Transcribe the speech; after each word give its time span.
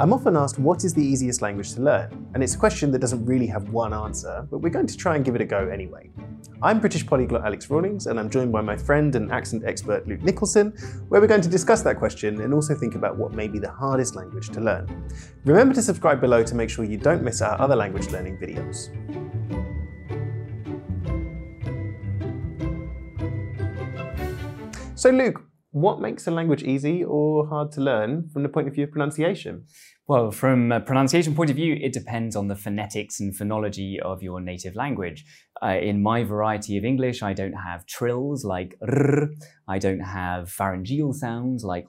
I'm 0.00 0.12
often 0.12 0.36
asked 0.36 0.60
what 0.60 0.84
is 0.84 0.94
the 0.94 1.02
easiest 1.02 1.42
language 1.42 1.74
to 1.74 1.80
learn, 1.80 2.30
and 2.32 2.40
it's 2.40 2.54
a 2.54 2.58
question 2.58 2.92
that 2.92 3.00
doesn't 3.00 3.26
really 3.26 3.48
have 3.48 3.70
one 3.70 3.92
answer, 3.92 4.46
but 4.48 4.58
we're 4.58 4.70
going 4.70 4.86
to 4.86 4.96
try 4.96 5.16
and 5.16 5.24
give 5.24 5.34
it 5.34 5.40
a 5.40 5.44
go 5.44 5.66
anyway. 5.66 6.08
I'm 6.62 6.78
British 6.78 7.04
polyglot 7.04 7.44
Alex 7.44 7.68
Rawlings, 7.68 8.06
and 8.06 8.16
I'm 8.20 8.30
joined 8.30 8.52
by 8.52 8.60
my 8.60 8.76
friend 8.76 9.16
and 9.16 9.32
accent 9.32 9.64
expert 9.66 10.06
Luke 10.06 10.22
Nicholson, 10.22 10.70
where 11.08 11.20
we're 11.20 11.26
going 11.26 11.40
to 11.40 11.48
discuss 11.48 11.82
that 11.82 11.98
question 11.98 12.42
and 12.42 12.54
also 12.54 12.76
think 12.76 12.94
about 12.94 13.16
what 13.16 13.32
may 13.32 13.48
be 13.48 13.58
the 13.58 13.72
hardest 13.72 14.14
language 14.14 14.50
to 14.50 14.60
learn. 14.60 14.86
Remember 15.44 15.74
to 15.74 15.82
subscribe 15.82 16.20
below 16.20 16.44
to 16.44 16.54
make 16.54 16.70
sure 16.70 16.84
you 16.84 16.96
don't 16.96 17.24
miss 17.24 17.42
our 17.42 17.60
other 17.60 17.74
language 17.74 18.06
learning 18.12 18.38
videos. 18.38 18.90
So, 24.94 25.10
Luke, 25.10 25.47
what 25.70 26.00
makes 26.00 26.26
a 26.26 26.30
language 26.30 26.62
easy 26.62 27.04
or 27.04 27.46
hard 27.48 27.72
to 27.72 27.80
learn 27.80 28.28
from 28.30 28.42
the 28.42 28.48
point 28.48 28.68
of 28.68 28.74
view 28.74 28.84
of 28.84 28.90
pronunciation? 28.90 29.64
Well, 30.06 30.30
from 30.30 30.72
a 30.72 30.80
pronunciation 30.80 31.34
point 31.34 31.50
of 31.50 31.56
view, 31.56 31.78
it 31.80 31.92
depends 31.92 32.34
on 32.34 32.48
the 32.48 32.56
phonetics 32.56 33.20
and 33.20 33.36
phonology 33.36 33.98
of 33.98 34.22
your 34.22 34.40
native 34.40 34.74
language. 34.74 35.24
Uh, 35.62 35.76
in 35.80 36.02
my 36.02 36.24
variety 36.24 36.78
of 36.78 36.84
English, 36.84 37.22
I 37.22 37.34
don't 37.34 37.52
have 37.52 37.84
trills 37.86 38.44
like 38.44 38.76
r, 38.80 39.28
I 39.68 39.78
don't 39.78 40.00
have 40.00 40.50
pharyngeal 40.50 41.12
sounds 41.12 41.64
like 41.64 41.86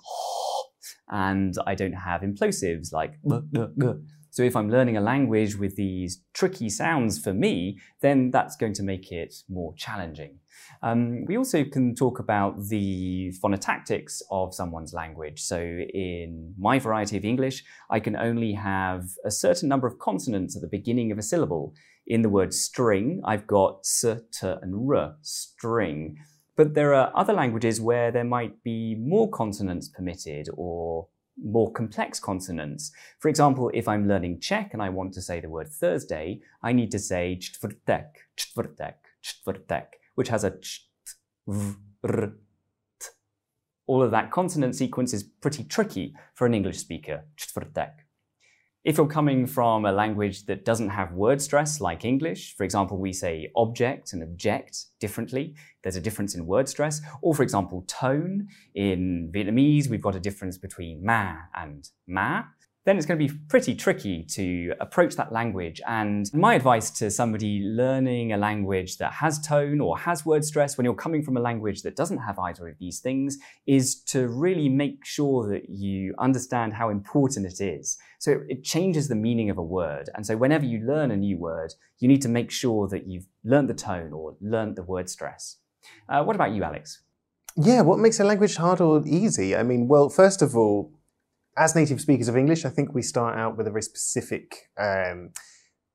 and 1.10 1.56
I 1.66 1.76
don't 1.76 1.94
have 1.94 2.22
implosives 2.22 2.92
like 2.92 3.14
So 4.40 4.46
if 4.46 4.56
I'm 4.56 4.70
learning 4.70 4.96
a 4.96 5.02
language 5.02 5.58
with 5.58 5.76
these 5.76 6.22
tricky 6.32 6.70
sounds 6.70 7.20
for 7.20 7.34
me, 7.34 7.78
then 8.00 8.32
that's 8.32 8.56
going 8.56 8.72
to 8.76 8.84
make 8.84 9.12
it 9.12 9.36
more 9.50 9.74
challenging. 9.76 10.40
Um, 10.82 11.26
we 11.26 11.38
also 11.38 11.66
can 11.66 11.94
talk 11.94 12.20
about 12.20 12.70
the 12.70 13.34
phonotactics 13.44 14.22
of 14.32 14.56
someone's 14.56 14.94
language. 14.94 15.42
So 15.42 15.60
in 15.60 16.54
my 16.58 16.80
variety 16.80 17.18
of 17.18 17.26
English, 17.26 17.66
I 17.90 18.00
can 18.00 18.16
only 18.16 18.54
have 18.54 19.10
a 19.26 19.30
certain 19.30 19.68
number 19.68 19.88
of 19.88 20.00
consonants 20.00 20.56
at 20.56 20.62
the 20.62 20.70
beginning 20.70 21.12
of 21.12 21.18
a 21.18 21.22
syllable. 21.22 21.74
In 22.08 22.22
the 22.22 22.30
word 22.30 22.54
string, 22.54 23.22
I've 23.26 23.46
got 23.46 23.80
s, 23.80 24.06
t, 24.32 24.48
and 24.48 24.90
r, 24.90 25.16
string. 25.22 26.16
But 26.56 26.76
there 26.76 26.94
are 26.94 27.12
other 27.14 27.34
languages 27.34 27.82
where 27.82 28.10
there 28.10 28.24
might 28.24 28.64
be 28.64 28.96
more 28.96 29.30
consonants 29.30 29.90
permitted 29.90 30.48
or 30.56 31.10
more 31.44 31.72
complex 31.72 32.20
consonants. 32.20 32.92
For 33.20 33.30
example, 33.30 33.72
if 33.74 33.88
I'm 33.88 34.08
learning 34.08 34.40
Czech 34.40 34.74
and 34.74 34.82
I 34.82 34.90
want 34.90 35.14
to 35.14 35.22
say 35.22 35.40
the 35.40 35.50
word 35.50 35.70
Thursday, 35.70 36.42
I 36.64 36.74
need 36.74 36.92
to 36.92 37.00
say 37.00 37.40
čtvrtek, 37.40 38.08
čtvrtek, 38.38 38.96
čtvrtek 39.24 39.86
which 40.20 40.28
has 40.28 40.44
a. 40.44 40.54
All 43.88 44.04
of 44.04 44.12
that 44.12 44.32
consonant 44.32 44.76
sequence 44.76 45.14
is 45.14 45.24
pretty 45.24 45.64
tricky 45.64 46.14
for 46.36 46.46
an 46.46 46.54
English 46.54 46.78
speaker. 46.78 47.24
Čtvrtek. 47.38 47.92
If 48.86 48.98
you're 48.98 49.08
coming 49.08 49.46
from 49.46 49.84
a 49.84 49.92
language 49.92 50.46
that 50.46 50.64
doesn't 50.64 50.88
have 50.90 51.12
word 51.12 51.42
stress 51.42 51.82
like 51.82 52.06
English, 52.06 52.56
for 52.56 52.64
example, 52.64 52.98
we 52.98 53.12
say 53.12 53.52
object 53.54 54.14
and 54.14 54.24
object 54.24 54.86
differently, 55.02 55.54
there's 55.84 55.98
a 55.98 56.02
difference 56.02 56.34
in 56.34 56.46
word 56.46 56.70
stress. 56.70 57.02
Or 57.22 57.36
for 57.36 57.44
example, 57.44 57.84
tone. 57.88 58.48
In 58.74 59.32
Vietnamese, 59.34 59.90
we've 59.90 60.02
got 60.02 60.16
a 60.16 60.20
difference 60.20 60.58
between 60.58 61.04
ma 61.04 61.36
and 61.54 61.90
ma 62.08 62.44
then 62.86 62.98
it's 62.98 63.06
going 63.06 63.20
to 63.20 63.28
be 63.28 63.40
pretty 63.50 63.76
tricky 63.76 64.24
to 64.24 64.74
approach 64.80 65.16
that 65.16 65.32
language. 65.32 65.82
And 65.88 66.30
my 66.34 66.56
advice 66.56 66.90
to 66.92 67.12
somebody 67.12 67.62
learning 67.64 68.32
a 68.32 68.38
language 68.38 68.98
that 68.98 69.12
has 69.14 69.40
tone 69.40 69.82
or 69.82 69.98
has 69.98 70.26
word 70.26 70.46
stress 70.46 70.78
when 70.78 70.86
you're 70.86 70.94
coming 70.94 71.22
from 71.22 71.36
a 71.36 71.42
language 71.42 71.82
that 71.82 71.96
doesn't 71.96 72.20
have 72.20 72.40
either 72.40 72.68
of 72.68 72.78
these 72.80 73.00
things 73.00 73.38
is 73.68 74.02
to 74.06 74.28
really 74.28 74.70
make 74.70 75.06
sure 75.06 75.48
that 75.50 75.70
you 75.70 76.16
understand 76.20 76.74
how 76.74 76.90
important 76.90 77.46
it 77.46 77.60
is. 77.62 77.98
So 78.18 78.42
it 78.48 78.64
changes 78.64 79.08
the 79.08 79.16
meaning 79.16 79.50
of 79.50 79.58
a 79.58 79.64
word. 79.64 80.10
And 80.16 80.26
so 80.26 80.38
whenever 80.38 80.66
you 80.66 80.80
learn 80.80 81.12
a 81.12 81.18
new 81.18 81.38
word, 81.38 81.74
you 82.00 82.08
need 82.08 82.22
to 82.22 82.30
make 82.30 82.50
sure 82.50 82.88
that 82.88 83.08
you've 83.08 83.28
learned 83.44 83.70
the 83.70 83.74
tone 83.74 84.14
or 84.14 84.36
learned 84.42 84.78
the 84.78 84.84
word 84.84 85.10
stress. 85.10 85.58
Uh, 86.08 86.24
what 86.24 86.36
about 86.36 86.52
you, 86.52 86.64
Alex? 86.64 87.02
Yeah, 87.56 87.82
what 87.82 88.00
makes 88.00 88.20
a 88.20 88.24
language 88.24 88.56
hard 88.56 88.80
or 88.80 89.04
easy? 89.06 89.56
I 89.56 89.64
mean, 89.64 89.88
well, 89.88 90.10
first 90.10 90.42
of 90.42 90.56
all, 90.56 90.94
as 91.60 91.76
native 91.76 92.00
speakers 92.00 92.30
of 92.30 92.38
English, 92.38 92.64
I 92.64 92.70
think 92.70 92.96
we 92.96 93.02
start 93.02 93.38
out 93.38 93.58
with 93.58 93.68
a 93.68 93.70
very 93.70 93.82
specific 93.82 94.70
um, 94.78 95.32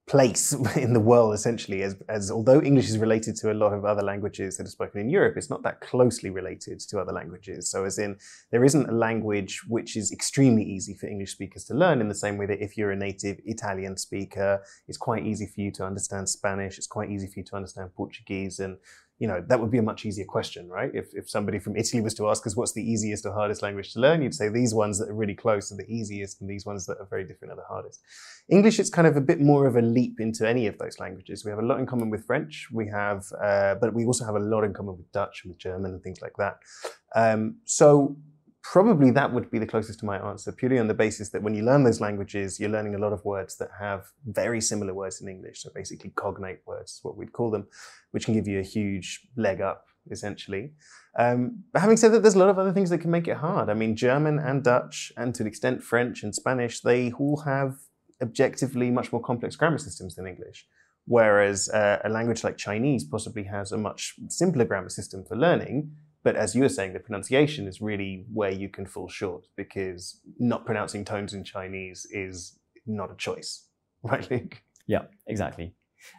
place 0.07 0.53
in 0.77 0.93
the 0.93 1.01
world, 1.01 1.33
essentially, 1.33 1.83
as, 1.83 1.97
as 2.11 2.31
although 2.31 2.61
English 2.61 2.91
is 2.91 2.99
related 2.99 3.35
to 3.37 3.51
a 3.51 3.55
lot 3.55 3.73
of 3.73 3.87
other 3.87 4.03
languages 4.03 4.59
that 4.59 4.67
are 4.67 4.71
spoken 4.71 5.01
in 5.01 5.09
Europe, 5.09 5.39
it's 5.39 5.49
not 5.49 5.63
that 5.63 5.81
closely 5.81 6.29
related 6.29 6.81
to 6.81 7.01
other 7.01 7.13
languages. 7.13 7.71
So, 7.71 7.85
as 7.85 7.99
in, 7.99 8.19
there 8.51 8.63
isn't 8.63 8.91
a 8.91 8.93
language 8.93 9.63
which 9.67 9.97
is 9.97 10.13
extremely 10.13 10.63
easy 10.63 10.95
for 10.95 11.07
English 11.07 11.33
speakers 11.33 11.65
to 11.65 11.75
learn 11.75 12.03
in 12.03 12.09
the 12.09 12.15
same 12.15 12.37
way 12.37 12.45
that 12.45 12.63
if 12.63 12.77
you're 12.77 12.93
a 12.93 12.97
native 12.97 13.41
Italian 13.47 13.97
speaker, 13.97 14.63
it's 14.87 14.99
quite 14.99 15.25
easy 15.25 15.47
for 15.47 15.63
you 15.63 15.73
to 15.73 15.85
understand 15.85 16.29
Spanish, 16.29 16.77
it's 16.77 16.87
quite 16.87 17.11
easy 17.11 17.27
for 17.27 17.41
you 17.41 17.45
to 17.45 17.57
understand 17.57 17.95
Portuguese, 17.95 18.59
and 18.59 18.77
you 19.19 19.29
know, 19.29 19.45
that 19.49 19.61
would 19.61 19.71
be 19.71 19.79
a 19.79 19.83
much 19.83 20.05
easier 20.05 20.25
question, 20.25 20.69
right? 20.69 20.91
If, 20.93 21.07
if 21.13 21.31
somebody 21.31 21.61
from 21.61 21.77
Italy 21.77 22.03
was 22.03 22.15
to 22.15 22.29
ask 22.29 22.47
us 22.47 22.57
what's 22.57 22.73
the 22.73 22.83
easiest 22.83 23.25
or 23.25 23.33
hardest 23.33 23.63
language 23.63 23.93
to 23.93 24.01
learn, 24.01 24.23
you'd 24.23 24.35
say 24.35 24.49
these 24.49 24.75
ones 24.75 24.99
that 24.99 25.09
are 25.09 25.15
really 25.15 25.35
close 25.35 25.71
are 25.71 25.77
the 25.77 25.89
easiest 25.89 26.41
and 26.41 26.51
these 26.51 26.67
ones 26.67 26.85
that 26.87 26.99
are 26.99 27.07
very 27.09 27.25
different 27.25 27.53
are 27.53 27.57
the 27.57 27.63
hardest. 27.69 28.01
English, 28.49 28.81
it's 28.81 28.91
kind 28.91 29.07
of 29.07 29.17
a 29.17 29.21
bit 29.21 29.41
more 29.41 29.67
of 29.67 29.77
a 29.77 29.83
leap 29.83 30.19
into 30.19 30.49
any 30.49 30.67
of 30.67 30.79
those 30.79 30.99
languages. 30.99 31.45
We 31.45 31.51
have 31.51 31.61
a 31.61 31.67
lot 31.67 31.79
in 31.79 31.87
common 31.87 32.11
with 32.11 32.27
French. 32.27 32.69
We 32.73 32.89
have, 32.89 33.25
uh, 33.41 33.77
but 33.77 33.95
we 33.95 34.05
also 34.05 34.25
have 34.25 34.35
a 34.35 34.41
lot 34.41 34.65
in 34.65 34.75
common 34.75 34.97
with 34.97 35.11
Dutch 35.13 35.43
and 35.45 35.53
with 35.53 35.59
German 35.59 35.93
and 35.93 36.03
things 36.03 36.21
like 36.21 36.35
that. 36.39 36.59
Um, 37.15 37.59
so 37.65 38.17
probably 38.65 39.11
that 39.11 39.31
would 39.33 39.51
be 39.51 39.59
the 39.59 39.67
closest 39.67 40.01
to 40.01 40.07
my 40.07 40.17
answer, 40.17 40.51
purely 40.51 40.79
on 40.79 40.89
the 40.89 40.95
basis 40.95 41.29
that 41.29 41.43
when 41.43 41.55
you 41.55 41.63
learn 41.63 41.85
those 41.85 42.01
languages, 42.01 42.59
you're 42.59 42.71
learning 42.71 42.95
a 42.95 42.99
lot 42.99 43.13
of 43.13 43.23
words 43.25 43.57
that 43.59 43.69
have 43.79 44.07
very 44.25 44.61
similar 44.61 44.95
words 44.95 45.21
in 45.21 45.29
English. 45.29 45.63
So 45.63 45.71
basically, 45.75 46.11
cognate 46.17 46.61
words, 46.67 46.93
is 46.93 47.01
what 47.03 47.17
we'd 47.17 47.33
call 47.33 47.51
them, 47.51 47.67
which 48.13 48.25
can 48.25 48.33
give 48.35 48.49
you 48.49 48.59
a 48.59 48.63
huge 48.63 49.29
leg 49.37 49.61
up, 49.61 49.87
essentially. 50.11 50.73
Um, 51.19 51.63
but 51.73 51.83
having 51.83 51.99
said 51.99 52.13
that, 52.13 52.23
there's 52.23 52.37
a 52.37 52.39
lot 52.39 52.49
of 52.49 52.59
other 52.59 52.73
things 52.73 52.89
that 52.89 52.99
can 52.99 53.11
make 53.11 53.29
it 53.29 53.37
hard. 53.37 53.69
I 53.69 53.75
mean, 53.75 53.97
German 53.97 54.39
and 54.39 54.65
Dutch, 54.65 55.13
and 55.17 55.35
to 55.35 55.43
an 55.43 55.47
extent 55.47 55.85
French 55.85 56.23
and 56.23 56.35
Spanish, 56.35 56.81
they 56.81 57.13
all 57.13 57.43
have 57.43 57.77
objectively 58.23 58.91
much 58.91 59.13
more 59.13 59.21
complex 59.21 59.57
grammar 59.57 59.79
systems 59.79 60.15
than 60.15 60.27
English. 60.27 60.67
Whereas 61.07 61.69
uh, 61.69 61.99
a 62.03 62.09
language 62.09 62.43
like 62.43 62.57
Chinese 62.57 63.05
possibly 63.05 63.45
has 63.45 63.73
a 63.73 63.77
much 63.77 64.15
simpler 64.29 64.65
grammar 64.65 64.89
system 64.89 65.23
for 65.23 65.37
learning, 65.37 65.93
but 66.25 66.37
as 66.37 66.55
you 66.55 66.63
were 66.63 66.71
saying, 66.71 66.95
the 66.95 67.01
pronunciation 67.01 67.69
is 67.69 67.81
really 67.81 68.25
where 68.33 68.51
you 68.51 68.71
can 68.71 68.87
fall 68.87 69.09
short 69.09 69.45
because 69.57 70.21
not 70.39 70.65
pronouncing 70.65 71.05
tones 71.05 71.35
in 71.35 71.45
Chinese 71.45 72.07
is 72.11 72.59
not 72.87 73.13
a 73.13 73.17
choice, 73.17 73.69
right, 74.03 74.29
Luke? 74.31 74.63
Yeah, 74.87 75.03
exactly. 75.27 75.75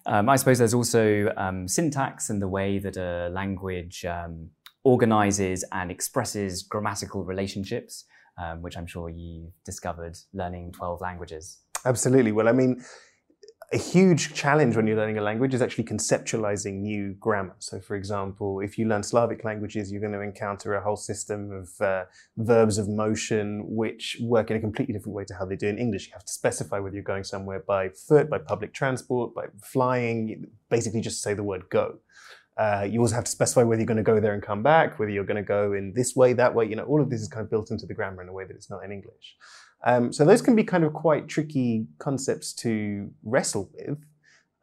Um, 0.06 0.30
I 0.30 0.36
suppose 0.36 0.60
there's 0.60 0.74
also 0.74 1.34
um, 1.38 1.68
syntax 1.68 2.30
and 2.30 2.42
the 2.42 2.48
way 2.48 2.80
that 2.80 2.98
a 2.98 3.30
language 3.30 4.06
um, 4.06 4.50
organizes 4.84 5.64
and 5.72 5.92
expresses 5.92 6.64
grammatical 6.64 7.24
relationships, 7.24 8.06
um, 8.42 8.62
which 8.62 8.78
I'm 8.78 8.88
sure 8.88 9.10
you've 9.10 9.54
discovered 9.64 10.18
learning 10.34 10.72
12 10.72 11.02
languages. 11.02 11.60
Absolutely. 11.86 12.32
Well, 12.32 12.48
I 12.48 12.52
mean, 12.52 12.84
a 13.76 13.78
huge 13.78 14.34
challenge 14.34 14.78
when 14.78 14.88
you're 14.88 14.96
learning 14.96 15.18
a 15.18 15.22
language 15.22 15.54
is 15.54 15.62
actually 15.62 15.84
conceptualizing 15.84 16.76
new 16.76 17.14
grammar. 17.20 17.58
So, 17.60 17.82
for 17.82 17.98
example, 17.98 18.62
if 18.62 18.78
you 18.78 18.88
learn 18.88 19.04
Slavic 19.04 19.44
languages, 19.44 19.92
you're 19.92 20.00
going 20.00 20.14
to 20.14 20.22
encounter 20.22 20.76
a 20.76 20.82
whole 20.82 20.96
system 20.96 21.52
of 21.52 21.86
uh, 21.86 22.06
verbs 22.38 22.78
of 22.78 22.88
motion 22.88 23.66
which 23.68 24.16
work 24.22 24.50
in 24.50 24.56
a 24.56 24.62
completely 24.62 24.94
different 24.94 25.14
way 25.14 25.26
to 25.26 25.34
how 25.34 25.44
they 25.44 25.58
do 25.58 25.68
in 25.68 25.78
English. 25.78 26.08
You 26.08 26.14
have 26.14 26.24
to 26.24 26.32
specify 26.32 26.80
whether 26.80 26.96
you're 26.96 27.04
going 27.04 27.26
somewhere 27.26 27.66
by 27.68 27.90
foot, 27.90 28.30
by 28.30 28.38
public 28.38 28.74
transport, 28.74 29.36
by 29.36 29.48
flying, 29.62 30.48
basically 30.70 31.02
just 31.02 31.22
say 31.22 31.34
the 31.34 31.44
word 31.44 31.64
go. 31.70 32.00
Uh, 32.58 32.88
you 32.90 33.02
also 33.02 33.16
have 33.16 33.26
to 33.26 33.32
specify 33.32 33.64
whether 33.64 33.82
you're 33.82 33.94
going 33.94 33.98
to 33.98 34.04
go 34.04 34.22
there 34.22 34.34
and 34.34 34.42
come 34.42 34.64
back, 34.64 34.98
whether 34.98 35.12
you're 35.12 35.26
going 35.26 35.36
to 35.36 35.44
go 35.44 35.74
in 35.74 35.92
this 35.94 36.16
way, 36.16 36.32
that 36.32 36.56
way. 36.56 36.66
You 36.66 36.78
know, 36.78 36.86
all 36.86 37.02
of 37.02 37.10
this 37.10 37.20
is 37.20 37.28
kind 37.28 37.44
of 37.44 37.50
built 37.50 37.72
into 37.72 37.86
the 37.86 37.94
grammar 37.94 38.22
in 38.22 38.30
a 38.30 38.34
way 38.34 38.46
that 38.46 38.56
it's 38.56 38.70
not 38.70 38.86
in 38.86 38.94
English. 38.94 39.36
Um, 39.86 40.12
so 40.12 40.26
those 40.26 40.42
can 40.42 40.56
be 40.56 40.64
kind 40.64 40.84
of 40.84 40.94
quite 40.94 41.28
tricky 41.28 41.88
concepts 42.00 42.54
to 42.54 43.12
wrestle 43.24 43.70
with. 43.74 44.00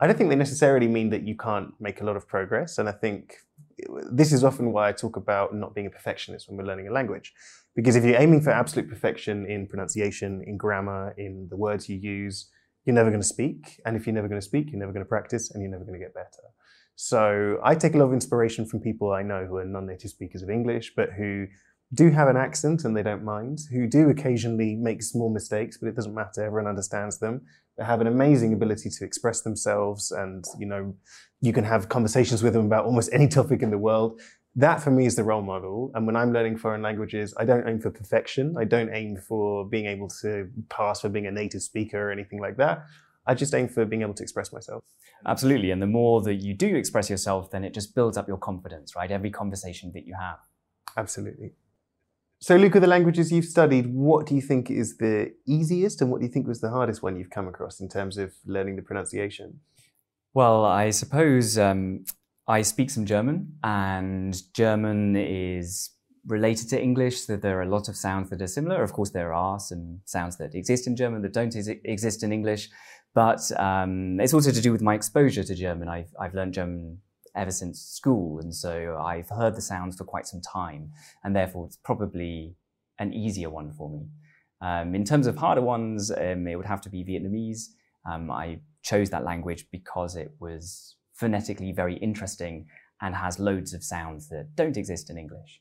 I 0.01 0.07
don't 0.09 0.19
think 0.19 0.31
they 0.31 0.37
necessarily 0.37 0.89
mean 0.89 1.11
that 1.11 1.23
you 1.23 1.37
can't 1.37 1.73
make 1.81 2.01
a 2.01 2.05
lot 2.05 2.17
of 2.17 2.27
progress. 2.27 2.79
And 2.79 2.89
I 2.89 2.93
think 2.93 3.37
this 4.11 4.33
is 4.33 4.43
often 4.43 4.73
why 4.73 4.89
I 4.89 4.93
talk 4.93 5.17
about 5.17 5.55
not 5.55 5.75
being 5.75 5.87
a 5.87 5.91
perfectionist 5.91 6.49
when 6.49 6.59
we're 6.59 6.65
learning 6.65 6.89
a 6.89 6.93
language. 6.93 7.33
Because 7.77 7.95
if 7.95 8.05
you're 8.05 8.21
aiming 8.21 8.43
for 8.43 8.51
absolute 8.51 8.89
perfection 8.89 9.47
in 9.47 9.69
pronunciation, 9.69 10.43
in 10.45 10.57
grammar, 10.57 11.15
in 11.17 11.47
the 11.51 11.57
words 11.57 11.89
you 11.89 11.97
use, 11.97 12.51
you're 12.85 12.95
never 12.95 13.11
going 13.11 13.23
to 13.23 13.27
speak. 13.27 13.81
And 13.87 13.97
if 13.97 14.07
you're 14.07 14.15
never 14.15 14.29
going 14.29 14.41
to 14.41 14.45
speak, 14.45 14.71
you're 14.71 14.81
never 14.81 14.93
going 14.93 15.05
to 15.05 15.09
practice 15.09 15.53
and 15.53 15.63
you're 15.63 15.71
never 15.71 15.85
going 15.85 15.99
to 15.99 16.05
get 16.05 16.15
better. 16.15 16.43
So 16.97 17.59
I 17.65 17.75
take 17.75 17.95
a 17.95 17.99
lot 17.99 18.07
of 18.07 18.13
inspiration 18.13 18.67
from 18.67 18.81
people 18.81 19.13
I 19.13 19.23
know 19.23 19.47
who 19.47 19.57
are 19.57 19.65
non 19.65 19.87
native 19.87 20.11
speakers 20.11 20.43
of 20.43 20.51
English, 20.51 20.95
but 20.95 21.11
who 21.13 21.47
do 21.95 22.11
have 22.11 22.29
an 22.29 22.37
accent 22.37 22.85
and 22.85 22.97
they 22.97 23.03
don't 23.03 23.25
mind, 23.25 23.61
who 23.71 23.87
do 23.87 24.09
occasionally 24.09 24.75
make 24.75 25.03
small 25.03 25.31
mistakes, 25.31 25.77
but 25.77 25.89
it 25.89 25.97
doesn't 25.97 26.15
matter, 26.15 26.43
everyone 26.43 26.69
understands 26.69 27.19
them. 27.19 27.43
They 27.77 27.85
have 27.85 28.01
an 28.01 28.07
amazing 28.07 28.53
ability 28.53 28.91
to 28.91 29.05
express 29.05 29.43
themselves 29.43 30.11
and, 30.11 30.45
you 30.59 30.67
know, 30.67 30.95
you 31.41 31.53
can 31.53 31.65
have 31.65 31.89
conversations 31.89 32.43
with 32.43 32.55
them 32.55 32.67
about 32.67 32.87
almost 32.87 33.11
any 33.13 33.29
topic 33.39 33.63
in 33.63 33.71
the 33.71 33.79
world. 33.79 34.21
that 34.55 34.83
for 34.83 34.91
me 34.91 35.07
is 35.07 35.17
the 35.17 35.25
role 35.25 35.43
model. 35.43 35.91
And 35.95 36.07
when 36.07 36.17
I'm 36.17 36.33
learning 36.33 36.59
foreign 36.59 36.83
languages, 36.83 37.35
I 37.39 37.45
don't 37.45 37.67
aim 37.67 37.81
for 37.81 37.91
perfection. 37.91 38.55
I 38.59 38.65
don't 38.65 38.91
aim 38.93 39.17
for 39.17 39.67
being 39.67 39.87
able 39.87 40.09
to 40.23 40.49
pass 40.69 41.01
for 41.01 41.09
being 41.09 41.27
a 41.27 41.31
native 41.31 41.63
speaker 41.63 42.09
or 42.09 42.11
anything 42.11 42.41
like 42.41 42.57
that. 42.59 42.85
I 43.27 43.35
just 43.35 43.55
aim 43.55 43.69
for 43.69 43.85
being 43.85 44.03
able 44.03 44.15
to 44.15 44.23
express 44.23 44.53
myself. 44.53 44.83
Absolutely. 45.27 45.71
And 45.71 45.81
the 45.81 45.87
more 45.87 46.21
that 46.23 46.35
you 46.35 46.55
do 46.55 46.75
express 46.75 47.09
yourself, 47.09 47.51
then 47.51 47.65
it 47.65 47.73
just 47.73 47.95
builds 47.95 48.17
up 48.17 48.29
your 48.29 48.39
confidence, 48.39 48.97
right? 48.97 49.11
Every 49.11 49.31
conversation 49.31 49.93
that 49.95 50.07
you 50.07 50.15
have. 50.19 50.39
Absolutely. 50.97 51.53
So, 52.43 52.57
Luca, 52.57 52.81
the 52.81 52.89
languages 52.89 53.31
you've 53.31 53.45
studied, 53.45 53.87
what 53.95 54.27
do 54.27 54.35
you 54.35 54.41
think 54.41 54.69
is 54.69 54.97
the 54.97 55.33
easiest 55.47 56.03
and 56.03 56.11
what 56.11 56.19
do 56.19 56.27
you 56.27 56.33
think 56.33 56.49
was 56.49 56.61
the 56.61 56.71
hardest 56.71 57.01
one 57.01 57.15
you've 57.17 57.31
come 57.31 57.47
across 57.47 57.79
in 57.79 57.89
terms 57.89 58.19
of 58.19 58.33
learning 58.45 58.75
the 58.75 58.83
pronunciation? 58.83 59.61
Well, 60.35 60.65
I 60.65 60.91
suppose 60.91 61.57
um, 61.57 62.05
I 62.49 62.63
speak 62.63 62.91
some 62.91 63.07
German, 63.07 63.59
and 63.63 64.37
German 64.55 65.15
is 65.15 65.91
related 66.27 66.69
to 66.71 66.83
English, 66.83 67.21
so 67.21 67.37
there 67.37 67.61
are 67.61 67.63
a 67.63 67.69
lot 67.69 67.89
of 67.89 67.95
sounds 67.95 68.29
that 68.31 68.43
are 68.43 68.49
similar. 68.49 68.83
Of 68.83 68.93
course, 68.93 69.11
there 69.11 69.33
are 69.33 69.61
some 69.61 70.01
sounds 70.05 70.37
that 70.39 70.57
exist 70.57 70.89
in 70.89 70.97
German 70.97 71.23
that 71.23 71.33
don't 71.33 71.55
exist 71.85 72.25
in 72.25 72.33
English, 72.33 72.71
but 73.15 73.41
um, 73.57 74.19
it's 74.19 74.35
also 74.35 74.51
to 74.51 74.61
do 74.61 74.73
with 74.73 74.83
my 74.83 74.95
exposure 74.95 75.45
to 75.45 75.55
German. 75.55 75.89
I've, 75.89 76.13
I've 76.19 76.35
learned 76.35 76.55
German 76.55 77.03
ever 77.35 77.51
since 77.51 77.81
school, 77.81 78.39
and 78.41 78.55
so 78.55 78.99
I've 79.03 79.29
heard 79.29 79.57
the 79.57 79.61
sounds 79.63 79.97
for 79.97 80.05
quite 80.05 80.27
some 80.27 80.41
time, 80.41 80.93
and 81.25 81.35
therefore 81.35 81.67
it's 81.67 81.77
probably 81.77 82.55
an 82.99 83.13
easier 83.13 83.51
one 83.51 83.73
for 83.73 83.91
me. 83.91 84.09
Um, 84.61 84.95
in 84.95 85.05
terms 85.05 85.27
of 85.27 85.37
harder 85.37 85.63
ones, 85.63 86.11
um, 86.11 86.47
it 86.47 86.57
would 86.57 86.67
have 86.67 86.81
to 86.83 86.91
be 86.91 87.05
Vietnamese. 87.05 87.69
Um, 88.09 88.31
I 88.31 88.61
chose 88.83 89.11
that 89.11 89.25
language 89.25 89.67
because 89.73 90.17
it 90.17 90.33
was 90.39 90.97
phonetically 91.15 91.73
very 91.73 91.97
interesting 91.97 92.67
and 93.01 93.15
has 93.15 93.39
loads 93.39 93.75
of 93.75 93.83
sounds 93.83 94.29
that 94.29 94.55
don't 94.55 94.77
exist 94.77 95.11
in 95.11 95.19
English. 95.19 95.61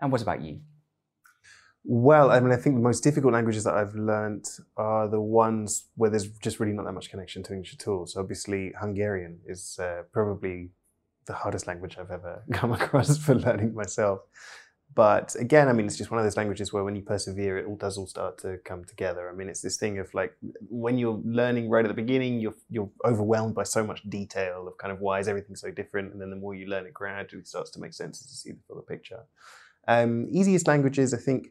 And 0.00 0.10
what 0.10 0.22
about 0.22 0.42
you? 0.42 0.60
Well, 1.84 2.30
I 2.30 2.40
mean, 2.40 2.52
I 2.52 2.56
think 2.56 2.74
the 2.74 2.82
most 2.82 3.02
difficult 3.02 3.32
languages 3.32 3.64
that 3.64 3.74
I've 3.74 3.94
learned 3.94 4.44
are 4.76 5.08
the 5.08 5.20
ones 5.20 5.86
where 5.94 6.10
there's 6.10 6.28
just 6.28 6.60
really 6.60 6.72
not 6.72 6.84
that 6.84 6.92
much 6.92 7.08
connection 7.08 7.42
to 7.44 7.52
English 7.52 7.74
at 7.74 7.88
all. 7.88 8.06
So 8.06 8.20
obviously, 8.20 8.72
Hungarian 8.78 9.40
is 9.46 9.78
uh, 9.80 10.02
probably 10.12 10.70
the 11.28 11.34
hardest 11.34 11.68
language 11.68 11.96
I've 11.98 12.10
ever 12.10 12.42
come 12.52 12.72
across 12.72 13.16
for 13.16 13.36
learning 13.36 13.74
myself. 13.74 14.20
But 14.94 15.36
again, 15.38 15.68
I 15.68 15.74
mean, 15.74 15.86
it's 15.86 15.98
just 15.98 16.10
one 16.10 16.18
of 16.18 16.24
those 16.24 16.36
languages 16.36 16.72
where 16.72 16.82
when 16.82 16.96
you 16.96 17.02
persevere, 17.02 17.58
it 17.58 17.66
all 17.66 17.76
does 17.76 17.98
all 17.98 18.06
start 18.06 18.38
to 18.38 18.58
come 18.64 18.84
together. 18.84 19.28
I 19.28 19.34
mean, 19.34 19.48
it's 19.48 19.60
this 19.60 19.76
thing 19.76 19.98
of 19.98 20.12
like 20.14 20.32
when 20.68 20.98
you're 20.98 21.20
learning 21.24 21.68
right 21.68 21.84
at 21.84 21.88
the 21.88 21.94
beginning, 21.94 22.40
you're 22.40 22.56
you're 22.70 22.90
overwhelmed 23.04 23.54
by 23.54 23.64
so 23.64 23.84
much 23.84 24.02
detail 24.08 24.66
of 24.66 24.76
kind 24.78 24.90
of 24.90 25.00
why 25.00 25.20
is 25.20 25.28
everything 25.28 25.56
so 25.56 25.70
different, 25.70 26.12
and 26.12 26.20
then 26.20 26.30
the 26.30 26.36
more 26.36 26.54
you 26.54 26.66
learn, 26.66 26.86
it 26.86 26.94
gradually 26.94 27.44
starts 27.44 27.70
to 27.72 27.80
make 27.80 27.92
sense 27.92 28.18
to 28.18 28.28
see 28.28 28.52
the 28.52 28.60
fuller 28.66 28.82
picture. 28.82 29.20
Um, 29.86 30.26
easiest 30.30 30.66
languages, 30.66 31.14
I 31.14 31.18
think, 31.18 31.48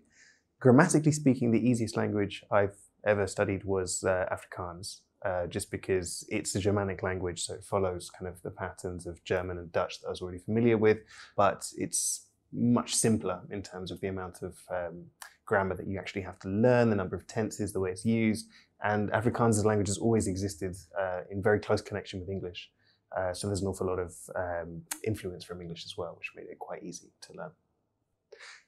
grammatically 0.59 1.11
speaking, 1.11 1.51
the 1.51 1.69
easiest 1.69 1.95
language 1.95 2.43
I've 2.51 2.75
ever 3.05 3.27
studied 3.27 3.63
was 3.63 4.03
uh, 4.03 4.25
Afrikaans. 4.31 5.01
Uh, 5.25 5.47
just 5.47 5.71
because 5.71 6.23
it's 6.29 6.53
a 6.53 6.59
Germanic 6.59 7.01
language, 7.01 7.41
so 7.43 7.55
it 7.55 7.63
follows 7.63 8.09
kind 8.09 8.27
of 8.31 8.39
the 8.43 8.51
patterns 8.51 9.07
of 9.07 9.23
German 9.23 9.57
and 9.57 9.71
Dutch 9.71 9.99
that 9.99 10.07
I 10.07 10.09
was 10.11 10.21
already 10.21 10.37
familiar 10.37 10.77
with, 10.77 10.99
but 11.35 11.65
it's 11.75 12.27
much 12.53 12.93
simpler 12.93 13.41
in 13.49 13.63
terms 13.63 13.89
of 13.89 13.99
the 13.99 14.07
amount 14.07 14.43
of 14.43 14.59
um, 14.69 15.05
grammar 15.45 15.75
that 15.75 15.87
you 15.87 15.97
actually 15.97 16.21
have 16.21 16.37
to 16.39 16.49
learn, 16.49 16.91
the 16.91 16.95
number 16.95 17.15
of 17.15 17.25
tenses, 17.25 17.73
the 17.73 17.79
way 17.79 17.89
it's 17.89 18.05
used. 18.05 18.47
And 18.83 19.09
Afrikaans 19.11 19.49
as 19.49 19.63
a 19.63 19.67
language 19.67 19.87
has 19.87 19.97
always 19.97 20.27
existed 20.27 20.75
uh, 20.99 21.21
in 21.31 21.41
very 21.41 21.59
close 21.59 21.81
connection 21.81 22.19
with 22.19 22.29
English. 22.29 22.69
Uh, 23.17 23.33
so 23.33 23.47
there's 23.47 23.61
an 23.61 23.67
awful 23.67 23.87
lot 23.87 23.99
of 23.99 24.13
um, 24.35 24.83
influence 25.03 25.43
from 25.43 25.61
English 25.61 25.85
as 25.85 25.97
well, 25.97 26.13
which 26.17 26.31
made 26.35 26.47
it 26.51 26.59
quite 26.59 26.83
easy 26.83 27.11
to 27.21 27.33
learn. 27.33 27.51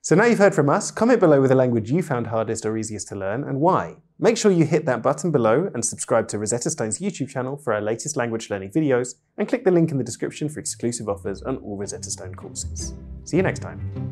So 0.02 0.16
now 0.16 0.26
you've 0.26 0.40
heard 0.40 0.56
from 0.56 0.70
us, 0.70 0.92
comment 0.92 1.20
below 1.20 1.42
with 1.42 1.52
a 1.52 1.56
language 1.56 1.92
you 1.92 2.02
found 2.02 2.28
hardest 2.28 2.66
or 2.66 2.78
easiest 2.78 3.10
to 3.10 3.16
learn 3.16 3.44
and 3.44 3.60
why. 3.60 3.98
Make 4.18 4.38
sure 4.38 4.52
you 4.52 4.66
hit 4.66 4.86
that 4.86 5.04
button 5.04 5.32
below 5.32 5.70
and 5.74 5.84
subscribe 5.84 6.28
to 6.30 6.40
Rosetta 6.40 6.70
Stone's 6.70 7.00
YouTube 7.00 7.30
channel 7.30 7.58
for 7.58 7.74
our 7.74 7.82
latest 7.82 8.16
language 8.16 8.50
learning 8.50 8.72
videos 8.72 9.16
and 9.38 9.48
click 9.48 9.66
the 9.66 9.72
link 9.72 9.92
in 9.92 9.98
the 9.98 10.04
description 10.04 10.50
for 10.50 10.60
exclusive 10.60 11.10
offers 11.10 11.42
on 11.42 11.58
all 11.58 11.78
Rosetta 11.78 12.10
Stone 12.10 12.36
courses. 12.36 12.94
See 13.26 13.38
you 13.38 13.44
next 13.44 13.60
time. 13.60 14.09